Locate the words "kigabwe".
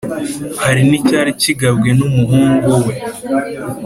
1.41-1.89